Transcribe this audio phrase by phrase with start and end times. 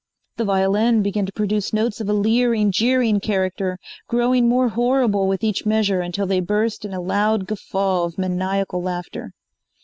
[0.37, 3.77] The violin began to produce notes of a leering, jeering character,
[4.07, 8.81] growing more horrible with each measure until they burst in a loud guffaw of maniacal
[8.81, 9.31] laughter.